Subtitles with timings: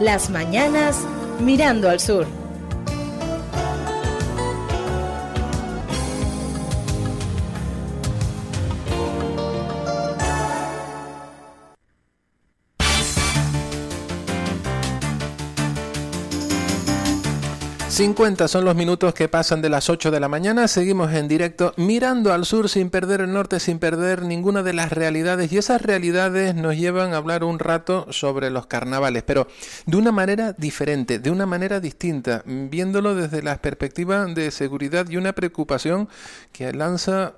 [0.00, 0.96] Las mañanas
[1.40, 2.24] mirando al sur.
[17.98, 20.68] 50 son los minutos que pasan de las 8 de la mañana.
[20.68, 24.92] Seguimos en directo mirando al sur sin perder el norte, sin perder ninguna de las
[24.92, 25.50] realidades.
[25.50, 29.48] Y esas realidades nos llevan a hablar un rato sobre los carnavales, pero
[29.86, 35.16] de una manera diferente, de una manera distinta, viéndolo desde la perspectiva de seguridad y
[35.16, 36.08] una preocupación
[36.52, 37.34] que lanza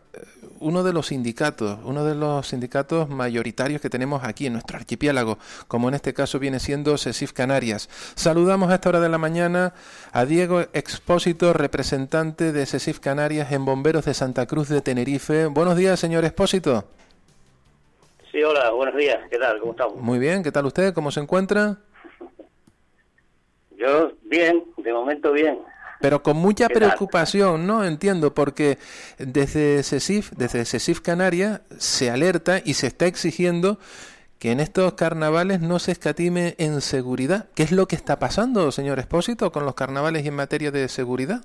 [0.60, 5.38] uno de los sindicatos, uno de los sindicatos mayoritarios que tenemos aquí en nuestro archipiélago,
[5.68, 7.88] como en este caso viene siendo SESIF Canarias.
[8.14, 9.72] Saludamos a esta hora de la mañana
[10.12, 15.46] a Diego Expósito, representante de SESIF Canarias en Bomberos de Santa Cruz de Tenerife.
[15.46, 16.84] Buenos días, señor Expósito.
[18.30, 19.18] Sí, hola, buenos días.
[19.30, 19.58] ¿Qué tal?
[19.58, 19.96] ¿Cómo estamos?
[19.96, 20.94] Muy bien, ¿qué tal usted?
[20.94, 21.78] ¿Cómo se encuentra?
[23.76, 25.58] Yo bien, de momento bien
[26.00, 27.84] pero con mucha preocupación, ¿no?
[27.84, 28.78] Entiendo, porque
[29.18, 33.78] desde CECIF, desde CECIF Canarias, se alerta y se está exigiendo
[34.38, 37.48] que en estos carnavales no se escatime en seguridad.
[37.54, 40.88] ¿Qué es lo que está pasando, señor Espósito, con los carnavales y en materia de
[40.88, 41.44] seguridad?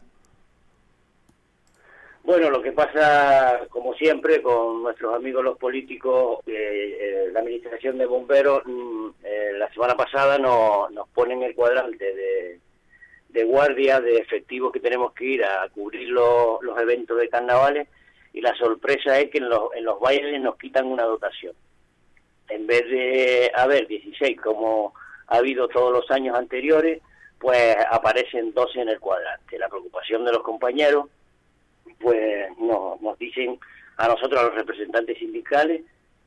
[2.24, 8.00] Bueno, lo que pasa, como siempre, con nuestros amigos los políticos, eh, eh, la Administración
[8.00, 12.60] de Bomberos, mm, eh, la semana pasada nos ponen el cuadrante de,
[13.36, 17.90] de guardia, de efectivos que tenemos que ir a cubrir los, eventos de carnavales
[18.32, 21.54] y la sorpresa es que en los, en los bailes nos quitan una dotación.
[22.48, 24.94] En vez de haber 16 como
[25.28, 27.02] ha habido todos los años anteriores,
[27.38, 29.60] pues aparecen 12 en el cuadrante.
[29.60, 31.10] La preocupación de los compañeros,
[32.00, 33.60] pues no, nos dicen
[33.98, 35.82] a nosotros, a los representantes sindicales,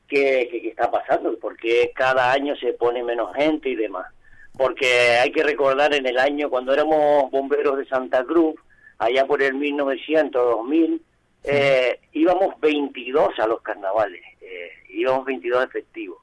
[0.06, 4.12] qué, qué está pasando, porque cada año se pone menos gente y demás
[4.58, 8.56] porque hay que recordar en el año cuando éramos bomberos de Santa Cruz,
[8.98, 11.00] allá por el 1900, 2000,
[11.44, 16.18] eh, íbamos 22 a los carnavales, eh, íbamos 22 efectivos.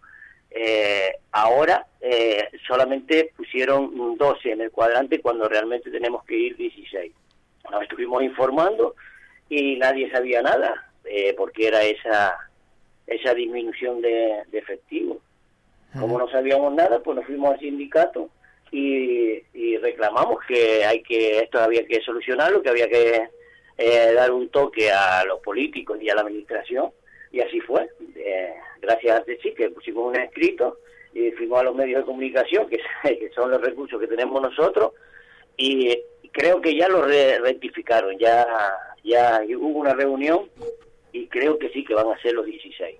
[0.51, 7.13] Eh, ahora eh, solamente pusieron 12 en el cuadrante cuando realmente tenemos que ir 16.
[7.71, 8.95] Nos estuvimos informando
[9.47, 10.91] y nadie sabía nada,
[11.37, 12.35] porque era esa
[13.07, 15.19] esa disminución de efectivos.
[15.99, 18.29] Como no sabíamos nada, pues nos fuimos al sindicato
[18.71, 19.41] y,
[19.77, 23.29] reclamamos que hay que esto había que solucionarlo, que había que
[23.77, 26.91] eh, dar un toque a los políticos y a la administración
[27.31, 27.87] y así fue.
[28.15, 30.79] Eh, gracias a sí que pusimos un escrito
[31.13, 32.79] y fuimos a los medios de comunicación, que,
[33.35, 34.93] son los recursos que tenemos nosotros,
[35.57, 35.97] y
[36.31, 38.45] creo que ya lo rectificaron, ya,
[39.03, 40.49] ya hubo una reunión
[41.13, 42.97] y creo que sí que van a ser los 16.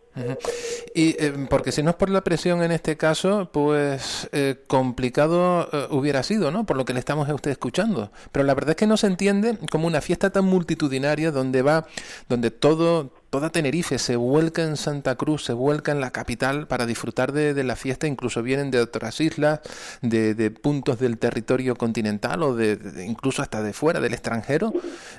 [0.93, 5.69] Y eh, porque si no es por la presión en este caso, pues eh, complicado
[5.71, 6.65] eh, hubiera sido, ¿no?
[6.65, 8.11] Por lo que le estamos a usted escuchando.
[8.31, 11.85] Pero la verdad es que no se entiende como una fiesta tan multitudinaria donde va,
[12.29, 16.85] donde todo toda Tenerife se vuelca en Santa Cruz, se vuelca en la capital para
[16.85, 19.59] disfrutar de, la fiesta, incluso vienen de otras islas,
[20.01, 24.71] de, puntos del territorio continental o de, incluso hasta de fuera, del extranjero.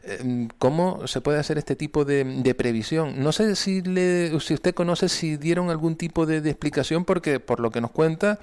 [0.02, 3.22] Em, ¿Cómo se puede hacer este tipo de, previsión?
[3.22, 7.58] No sé si, le, si usted conoce si dieron algún tipo de, explicación, porque por
[7.58, 8.38] lo que nos cuenta,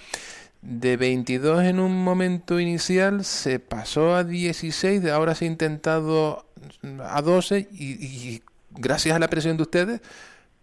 [0.62, 6.46] de 22 en un momento inicial se pasó a 16, ahora se ha intentado
[7.02, 10.02] a 12 y, y gracias a la presión de ustedes,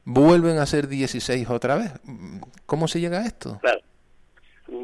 [0.05, 1.93] vuelven a ser 16 otra vez.
[2.67, 3.59] ¿Cómo se llega a esto?
[3.61, 3.81] Claro.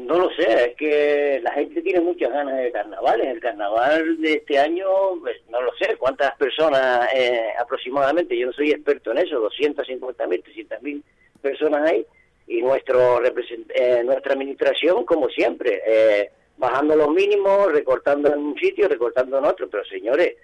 [0.07, 3.27] No lo sé, es que la gente tiene muchas ganas de carnavales.
[3.27, 4.87] El carnaval de este año,
[5.19, 10.27] pues, no lo sé, cuántas personas eh, aproximadamente, yo no soy experto en eso, 250
[10.27, 11.03] mil, 300 mil
[11.41, 12.05] personas hay,
[12.47, 18.87] y nuestro eh, nuestra administración, como siempre, eh, bajando los mínimos, recortando en un sitio,
[18.87, 20.35] recortando en otro, pero señores,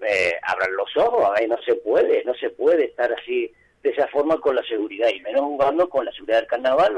[0.00, 3.52] eh, abran los ojos, ahí no se puede, no se puede estar así
[3.82, 6.96] de esa forma con la seguridad y menos jugando con la seguridad del carnaval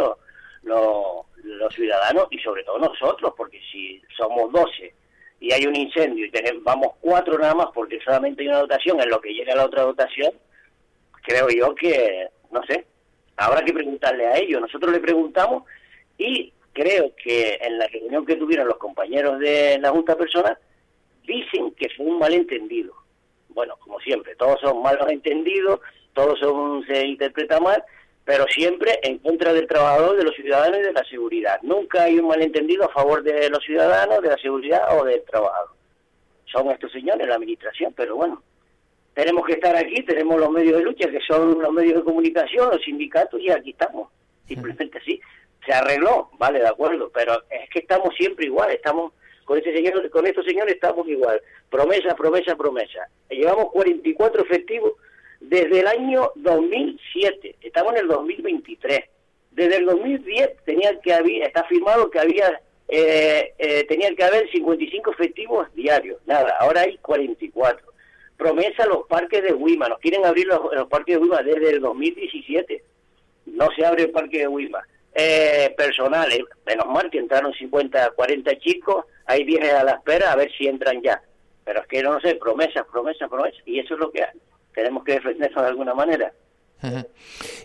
[0.62, 4.94] los, los, ciudadanos y sobre todo nosotros, porque si somos 12
[5.40, 9.00] y hay un incendio y tenemos, vamos cuatro nada más porque solamente hay una dotación,
[9.00, 10.32] en lo que llega la otra dotación,
[11.22, 12.86] creo yo que, no sé,
[13.36, 14.60] habrá que preguntarle a ellos.
[14.60, 15.64] Nosotros le preguntamos
[16.18, 20.56] y creo que en la reunión que tuvieron los compañeros de la Junta Personal,
[21.24, 22.94] dicen que fue un malentendido.
[23.48, 25.80] Bueno, como siempre, todos son malos entendidos,
[26.14, 27.84] todos son, se interpreta mal,
[28.24, 31.58] pero siempre en contra del trabajador, de los ciudadanos y de la seguridad.
[31.62, 35.70] Nunca hay un malentendido a favor de los ciudadanos, de la seguridad o del trabajador.
[36.46, 38.42] Son estos señores, la administración, pero bueno,
[39.14, 42.70] tenemos que estar aquí, tenemos los medios de lucha, que son los medios de comunicación,
[42.70, 44.08] los sindicatos, y aquí estamos.
[44.46, 45.20] Simplemente así.
[45.66, 49.12] Se arregló, vale, de acuerdo, pero es que estamos siempre igual, estamos
[49.44, 51.40] con este señor, con estos señores estamos igual.
[51.70, 53.08] Promesa, promesa, promesa.
[53.30, 54.92] Llevamos 44 efectivos
[55.42, 59.00] desde el año 2007, estamos en el 2023.
[59.50, 64.50] Desde el 2010 tenía que haber, está firmado que había, eh, eh, tenía que haber
[64.50, 67.86] 55 efectivos diarios, nada, ahora hay 44.
[68.36, 72.82] Promesa los parques de Wima, nos quieren abrir los, parques de Wima desde el 2017,
[73.46, 74.82] no se abre el parque de Wima.
[75.14, 80.32] Eh, personal, eh, menos mal que entraron 50, 40 chicos, hay 10 a la espera
[80.32, 81.22] a ver si entran ya.
[81.64, 84.40] Pero es que no sé, promesas, promesas, promesas, y eso es lo que hay
[84.74, 86.32] tenemos que defendernos de alguna manera.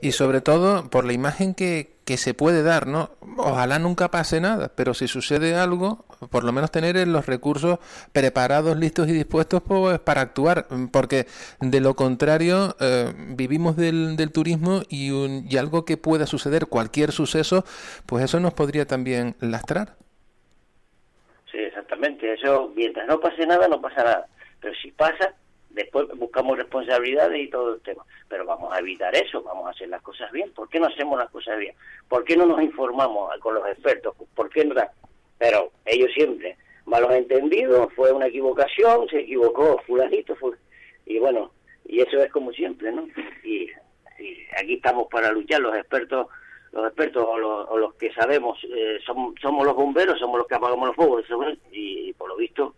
[0.01, 3.09] Y sobre todo por la imagen que, que se puede dar, ¿no?
[3.38, 7.80] Ojalá nunca pase nada, pero si sucede algo, por lo menos tener los recursos
[8.13, 11.25] preparados, listos y dispuestos pues, para actuar, porque
[11.59, 16.68] de lo contrario eh, vivimos del, del turismo y, un, y algo que pueda suceder,
[16.68, 17.65] cualquier suceso,
[18.06, 19.95] pues eso nos podría también lastrar.
[21.51, 24.27] Sí, exactamente, eso mientras no pase nada, no pasa nada,
[24.62, 25.33] pero si pasa,
[25.78, 28.04] después buscamos responsabilidades y todo el tema.
[28.28, 30.52] Pero vamos a evitar eso, vamos a hacer las cosas bien.
[30.54, 31.74] ¿Por qué no hacemos las cosas bien?
[32.10, 34.16] ¿Por qué no nos informamos con los expertos?
[34.36, 34.76] ¿Por qué no?
[35.38, 40.58] Pero ellos siempre, malos entendidos, fue una equivocación, se equivocó fulanito, fue...
[41.06, 41.52] y bueno,
[41.86, 43.08] y eso es como siempre, ¿no?
[43.44, 43.70] Y,
[44.60, 46.28] aquí estamos para luchar, los expertos
[46.72, 50.88] los expertos o los, que sabemos eh, somos, somos los bomberos, somos los que apagamos
[50.88, 51.26] los fuegos
[51.72, 52.76] y por lo visto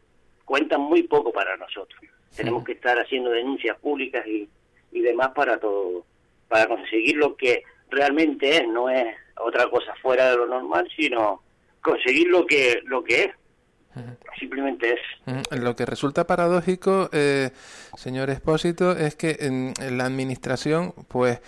[0.49, 2.01] cuentan muy poco para nosotros.
[2.35, 4.47] Tenemos que estar haciendo denuncias públicas y,
[4.91, 6.05] y demás para todo,
[6.47, 11.41] para conseguir lo que realmente es, no es otra cosa fuera de lo normal, sino
[11.81, 13.31] conseguir lo que lo que es.
[14.39, 15.59] Simplemente es.
[15.59, 17.49] Lo que resulta paradójico, eh,
[17.97, 21.41] señor Espósito, es que en la administración, pues,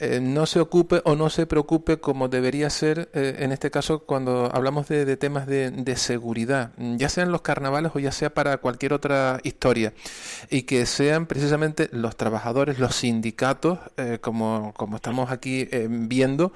[0.00, 4.04] eh, no se ocupe o no se preocupe como debería ser eh, en este caso
[4.04, 8.92] cuando hablamos de, temas de, seguridad, ya sean los carnavales o ya sea para cualquier
[8.92, 9.92] otra historia,
[10.50, 16.52] y que sean precisamente los trabajadores, los sindicatos, eh, como, como estamos aquí viendo,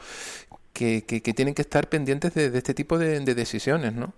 [0.73, 4.14] que, que, tienen que estar pendientes de, este tipo de, decisiones, ¿no?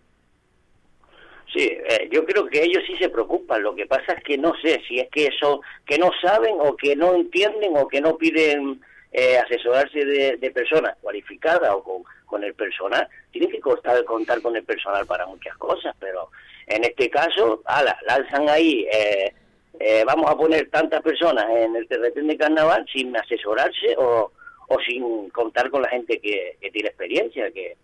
[1.52, 1.70] Sí,
[2.10, 3.62] yo creo que ellos sí se preocupan.
[3.62, 6.76] Lo que pasa es que no sé si es que eso, que no saben o
[6.76, 8.80] que no entienden o que no piden
[9.12, 13.08] eh, asesorarse de, personas cualificadas o con, con el personal.
[13.30, 16.30] Tienen que contar, contar con el personal para muchas cosas, pero
[16.66, 19.32] en este caso, ala, lanzan ahí, eh,
[19.78, 24.30] eh, vamos a poner tantas personas en el terreno de carnaval sin asesorarse o,
[24.68, 27.76] o sin contar con la gente que, que tiene experiencia, que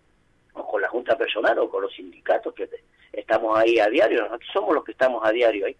[0.53, 2.67] o con la junta personal o con los sindicatos que
[3.13, 4.23] estamos ahí a diario.
[4.23, 5.75] Nosotros somos los que estamos a diario ahí.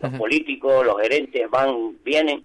[0.00, 2.44] Los políticos, los gerentes van, vienen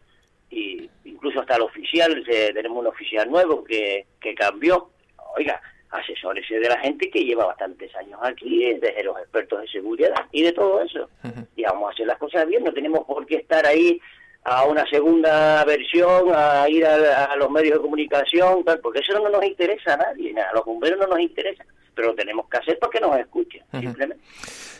[0.50, 4.90] y incluso hasta el oficial, tenemos un oficial nuevo que, que cambió.
[5.38, 5.62] Oiga,
[5.92, 10.44] asesórese de la gente que lleva bastantes años aquí, desde los expertos de seguridad y
[10.44, 11.10] de todo eso.
[11.56, 14.00] Y vamos a hacer las cosas bien, no tenemos por qué estar ahí
[14.44, 19.44] a una segunda versión, a ir a, los medios de comunicación, porque eso no nos
[19.44, 21.66] interesa a nadie, a los bomberos no nos interesa,
[21.98, 24.24] pero lo tenemos que hacer para que nos escuchen, simplemente.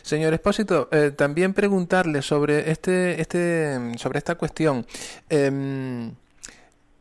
[0.02, 4.86] Señor Espósito, eh, también preguntarle sobre este, este, sobre esta cuestión.
[5.28, 6.12] Em,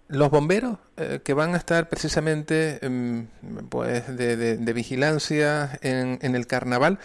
[0.09, 3.27] los bomberos eh, que van a estar precisamente em,
[3.69, 6.97] pues de, vigilancia en, en, el carnaval,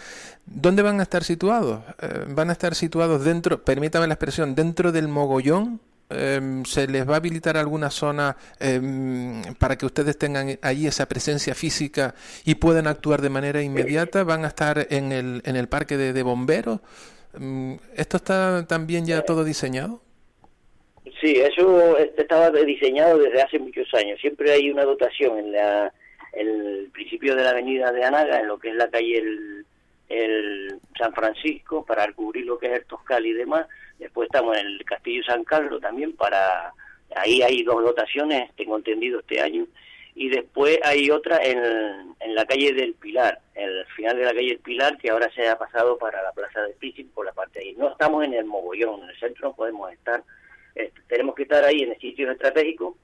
[0.45, 1.83] ¿dónde van a estar situados?
[2.01, 5.79] Eh, ¿Van a estar situados dentro, permítame la expresión, dentro del mogollón?
[6.15, 11.07] Em, ¿Se les va a habilitar alguna zona em, para que ustedes tengan ahí esa
[11.07, 12.15] presencia física
[12.45, 14.23] y puedan actuar de manera inmediata?
[14.23, 16.79] ¿Van a estar en el, en el parque de, bomberos?
[17.95, 20.01] ¿Esto está también ya todo diseñado?
[21.21, 24.19] Sí, eso estaba diseñado desde hace muchos años.
[24.19, 25.93] Siempre hay una dotación en, la,
[26.33, 29.23] el principio de la avenida de Anaga, en lo que es la calle
[30.13, 33.67] el San Francisco, para cubrir lo que es el Toscal y demás.
[33.99, 36.73] Después estamos en el Castillo San Carlos también para...
[37.15, 39.67] Ahí hay dos dotaciones, tengo entendido, este año.
[40.15, 41.59] Y después hay otra en,
[42.19, 45.47] en la calle del Pilar, el final de la calle del Pilar, que ahora se
[45.47, 47.75] ha pasado para la Plaza del Príncipe por la parte de ahí.
[47.77, 50.23] No estamos en el Mogollón, en el centro no podemos estar
[50.75, 52.97] eh, tenemos que estar ahí en el sitio estratégico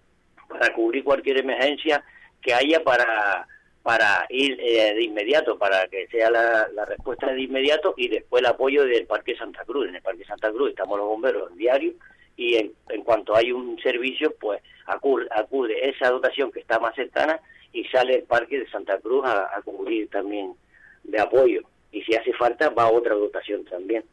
[0.48, 2.04] para cubrir cualquier emergencia
[2.42, 3.48] que haya para,
[3.90, 8.46] para ir eh, de inmediato, para que sea la, respuesta de inmediato y después el
[8.46, 9.88] apoyo del Parque Santa Cruz.
[9.88, 11.94] En el Parque Santa Cruz estamos los bomberos diario
[12.38, 16.94] y en, en cuanto hay un servicio, pues acude, acude esa dotación que está más
[16.94, 17.40] cercana
[17.74, 20.54] y sale el Parque de Santa Cruz a, a cubrir también
[21.06, 21.64] de apoyo.
[21.92, 24.04] Y si hace falta, va otra dotación también.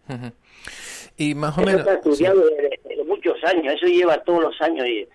[1.18, 1.80] Y más o eso menos.
[1.82, 5.06] Está estudiado de, muchos años, eso lleva todos los años, y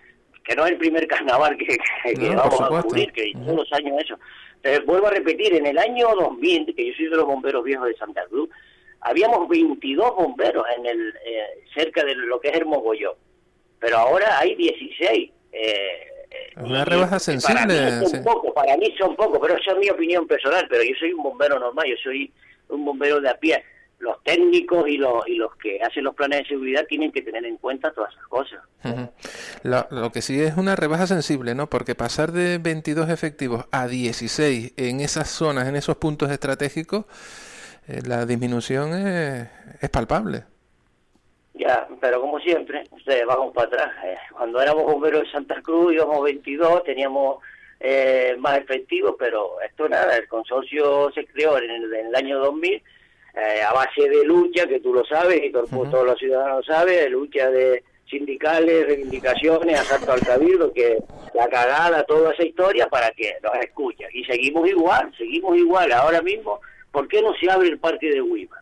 [0.44, 1.76] que no es el primer carnaval que,
[2.36, 4.16] vamos a cubrir, que todos los años eso.
[4.84, 7.96] Vuelvo a repetir, en el año 2000, que yo soy de los bomberos viejos de
[7.96, 8.48] Santa Cruz,
[9.00, 13.14] habíamos 22 bomberos en el eh, cerca de lo que es Hermogollón,
[13.78, 15.30] pero ahora hay 16.
[15.52, 16.12] Eh,
[16.56, 17.54] una rebaja sensible.
[17.54, 20.82] Para mí son poco, para mí son poco, pero esa es mi opinión personal, pero
[20.82, 22.32] yo soy un bombero normal, yo soy
[22.68, 23.62] un bombero de a pie.
[24.02, 27.44] Los técnicos y los, y los que hacen los planes de seguridad tienen que tener
[27.44, 28.60] en cuenta todas esas cosas.
[29.62, 31.68] lo, que sí es una rebaja sensible, ¿no?
[31.68, 37.04] Porque pasar de 22 efectivos a 16 en esas zonas, en esos puntos estratégicos,
[37.86, 39.48] eh, la disminución es,
[39.80, 40.44] es palpable.
[41.54, 43.90] Ya, pero como siempre, ustedes vamos para atrás.
[44.04, 47.38] Eh, cuando éramos bomberos de Santa Cruz íbamos 22, teníamos
[47.84, 52.80] eh, más efectivos, pero esto nada, el consorcio se creó en el, año 2000
[53.34, 56.96] eh, a base de lucha, que tú lo sabes y todo, todos los ciudadanos saben,
[56.96, 60.98] de lucha de sindicales, reivindicaciones, asalto al cabildo, que
[61.34, 64.08] la cagada, toda esa historia para que nos escuchen.
[64.12, 65.90] Y seguimos igual, seguimos igual.
[65.92, 66.60] Ahora mismo,
[66.90, 68.58] ¿por qué no se abre el parque de Huima?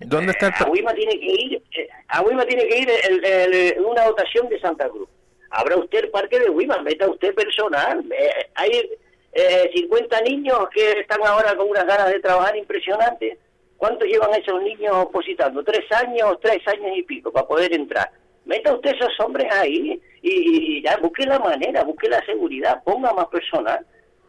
[0.00, 0.88] ¿Dónde está el...
[0.88, 5.08] A tiene que ir, eh, a tiene que ir el, una dotación de Santa Cruz.
[5.50, 8.04] Abra usted el parque de Huima, meta usted personal.
[8.12, 8.90] Eh, hay
[9.32, 13.38] eh, 50 niños que están ahora con unas ganas de trabajar impresionantes.
[13.76, 15.62] ¿Cuánto llevan esos niños opositando?
[15.62, 18.10] Tres años, tres años y pico para poder entrar.
[18.44, 23.26] Meta usted esos hombres ahí y, ya busque la manera, busque la seguridad, ponga más
[23.28, 23.84] personal.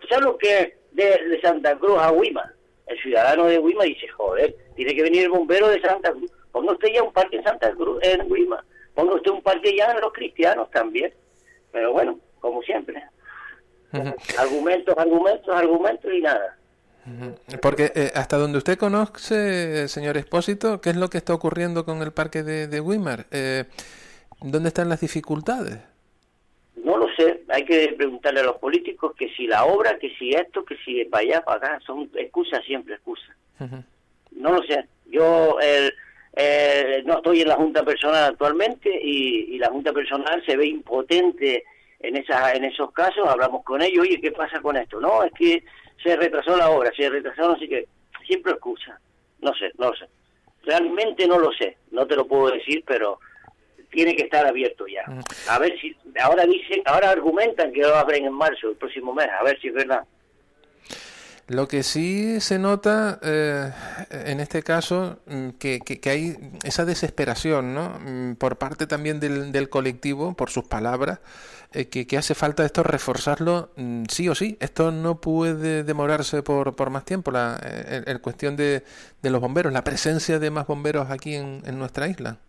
[0.10, 2.52] ¿Sabes lo que de, de Santa Cruz a Huima?
[2.88, 6.32] el ciudadano de Huima dice, joder, tiene que venir el bombero de Santa Cruz.
[6.52, 8.64] Ponga usted ya un parque en Santa Cruz, en Huima.
[8.94, 11.14] Ponga usted un parque ya en los cristianos también.
[11.72, 13.04] Pero bueno, como siempre.
[14.38, 16.58] Argumentos, argumentos, argumentos y nada.
[17.62, 22.02] Porque eh, hasta donde usted conoce, señor Expósito, ¿qué es lo que está ocurriendo con
[22.02, 23.28] el parque de, de Weimar?
[23.32, 23.66] Eh,
[24.42, 25.80] ¿Dónde están las dificultades?
[26.84, 30.32] No lo sé, hay que preguntarle a los políticos que si la obra, que si
[30.32, 33.36] esto, que si para allá, para acá, son excusas siempre, excusas.
[34.32, 39.94] No lo sé, yo eh, no estoy en la Junta Personal actualmente y, la Junta
[39.94, 41.64] Personal se ve impotente
[42.00, 45.00] en, esa, en esos casos, hablamos con ellos, oye, ¿qué pasa con esto?
[45.00, 45.64] No, es que
[46.02, 47.88] se retrasó la obra, se retrasó, no sé qué,
[48.25, 49.00] siempre excusa,
[49.40, 50.06] no sé, no lo sé.
[50.64, 53.20] Realmente no lo sé, no te lo puedo decir, pero
[53.92, 55.04] tiene que estar abierto ya.
[55.50, 59.28] A ver si, ahora dicen, ahora argumentan que lo abren en marzo, el próximo mes,
[59.40, 60.04] a ver si es verdad.
[61.48, 63.70] Lo que sí se nota eh,
[64.10, 68.00] en este caso mm, que, que, hay esa desesperación ¿no?
[68.00, 71.20] Mm, por parte también del, del colectivo, por sus palabras,
[71.72, 74.58] eh, que, que, hace falta esto reforzarlo mm, sí o sí.
[74.60, 77.58] Esto no puede demorarse por, por más tiempo, la
[78.08, 78.84] el, cuestión de,
[79.22, 82.40] de, los bomberos, la presencia de más bomberos aquí en, en nuestra isla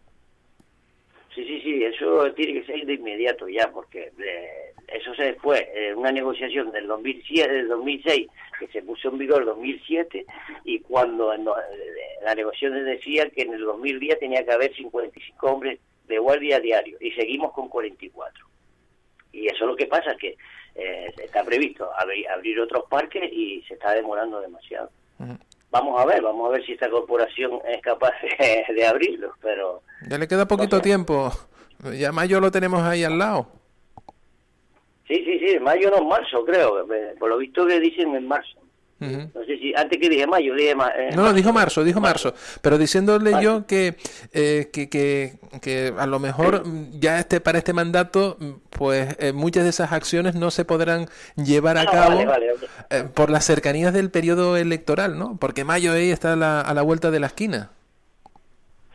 [1.97, 6.71] eso tiene que ser de inmediato ya, porque eh, eso se fue eh, una negociación
[6.71, 8.28] del 2007, del 2006
[8.59, 10.26] que se puso en vigor en 2007
[10.64, 15.81] y cuando en, la negociación decía que en el 2010 tenía que haber 55 hombres
[16.07, 18.47] de guardia diario y seguimos con 44.
[19.33, 20.37] Y eso es lo que pasa, que
[20.75, 24.90] eh, está previsto abrir, otros parques y se está demorando demasiado.
[25.71, 28.14] Vamos a ver, vamos a ver si esta corporación es capaz
[28.75, 29.83] de, abrirlos, pero...
[30.09, 31.31] Ya le queda poquito tiempo.
[31.99, 33.49] Ya mayo lo tenemos ahí al lado.
[35.07, 36.87] Sí, sí, sí, mayo no, marzo creo.
[37.19, 38.59] Por lo visto que dicen en marzo.
[38.99, 42.33] No sé si antes que dije mayo, dije eh, No, dijo marzo, dijo marzo.
[42.63, 43.95] Pero diciéndole yo que,
[44.33, 46.63] eh, que, que, a lo mejor
[46.99, 48.39] ya este para este mandato,
[48.71, 52.25] pues eh, muchas de esas acciones no se podrán llevar a ah, cabo
[53.15, 55.37] por las cercanías del periodo electoral, ¿no?
[55.39, 57.71] Porque mayo ahí está a la vuelta de la esquina.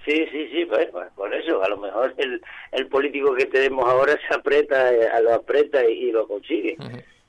[0.03, 1.07] Sí, sí, sí, pues, pues,
[1.51, 2.41] eso, a lo mejor el,
[2.71, 6.77] el político que tenemos ahora se aprieta, eh, lo aprieta y, lo consigue.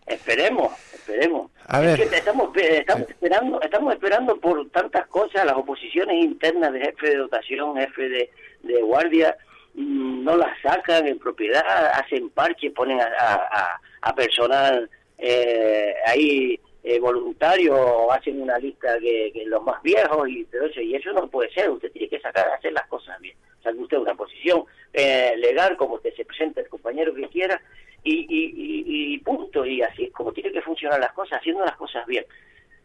[0.07, 1.51] Esperemos, esperemos.
[1.67, 2.01] A ver.
[2.01, 7.77] estamos, estamos esperando, estamos esperando por tantas cosas, las oposiciones internas de jefe de dotación,
[7.77, 8.31] jefe de,
[8.63, 9.37] de guardia,
[9.75, 14.91] mm, no las sacan en propiedad, hacen parches, ponen a, a, a personal
[15.25, 17.79] eh, ahí eh, voluntarios
[18.11, 20.45] hacen una lista que, que, los más viejos y
[20.83, 23.37] y eso no puede ser, usted tiene que sacar, hacer las cosas bien.
[23.63, 27.61] Saque usted una posición eh, legal, como usted se presenta el compañero que quiera,
[28.05, 31.77] y, y, y, punto, y así es como tiene que funcionar las cosas, haciendo las
[31.77, 32.25] cosas bien.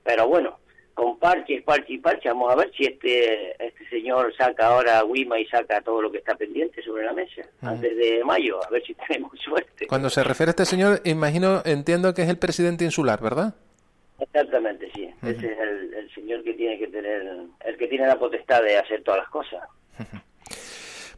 [0.03, 0.59] Pero bueno,
[0.93, 5.03] con parches, parche y parche, vamos a ver si este este señor saca ahora a
[5.03, 8.69] Wima y saca todo lo que está pendiente sobre la mesa antes de mayo, a
[8.69, 9.87] ver si tenemos suerte.
[9.87, 13.55] Cuando se refiere a este señor, imagino, entiendo que es el presidente insular, ¿verdad?
[14.19, 15.07] Exactamente, sí.
[15.21, 17.21] Ese es el, el, señor que tiene que tener,
[17.63, 19.61] el que tiene la potestad de hacer todas las cosas.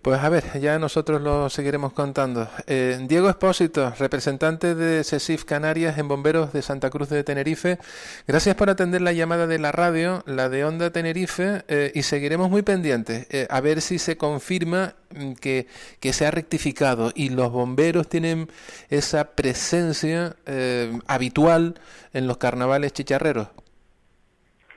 [0.09, 2.49] Pues a ver, ya nosotros lo seguiremos contando.
[2.65, 7.77] Eh, Diego Espósito, representante de CESIF Canarias en Bomberos de Santa Cruz de Tenerife,
[8.27, 12.49] gracias por atender la llamada de la radio, la de Onda Tenerife, eh, y seguiremos
[12.49, 15.67] muy pendientes eh, a ver si se confirma mm, que,
[15.99, 18.49] que se ha rectificado y los bomberos tienen
[18.89, 20.35] esa presencia
[21.05, 21.79] habitual
[22.13, 23.49] en los carnavales chicharreros.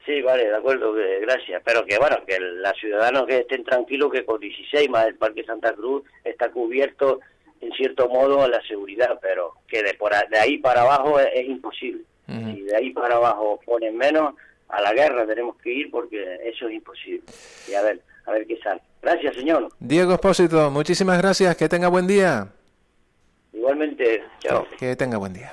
[0.04, 1.62] Sí, vale, de acuerdo, gracias.
[1.64, 5.44] Pero que bueno, que los ciudadanos que estén tranquilos que con 16 más el Parque
[5.44, 7.20] Santa Cruz está cubierto
[7.60, 12.02] en cierto modo la seguridad, pero que de, por, de ahí para abajo es, imposible.
[12.26, 14.34] Si de ahí para abajo ponen menos,
[14.68, 17.22] a la guerra tenemos que ir porque eso es imposible.
[17.68, 18.80] Y a ver, a ver qué sale.
[19.02, 19.68] Gracias, señor.
[19.78, 21.56] Diego Espósito, muchísimas gracias.
[21.56, 22.48] Que tenga buen día.
[23.52, 24.66] Igualmente, chao.
[24.78, 25.52] Que tenga buen día.